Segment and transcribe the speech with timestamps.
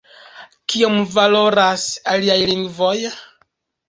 [0.73, 2.95] Kiom valoras “aliaj lingvoj?